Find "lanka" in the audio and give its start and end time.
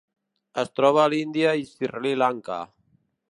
2.25-2.61